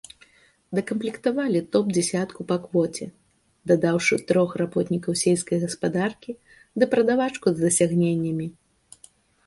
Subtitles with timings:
[0.77, 3.09] Дакамплектавалі топ-дзясятку па квоце,
[3.73, 6.31] дадаўшы трох работнікаў сельскай гаспадаркі
[6.77, 8.55] ды прадавачку з дасягненнямі.